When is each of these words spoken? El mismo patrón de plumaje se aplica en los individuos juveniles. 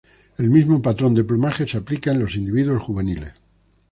El 0.39 0.49
mismo 0.49 0.81
patrón 0.81 1.13
de 1.13 1.23
plumaje 1.23 1.67
se 1.67 1.77
aplica 1.77 2.09
en 2.09 2.17
los 2.21 2.35
individuos 2.35 2.81
juveniles. 2.81 3.33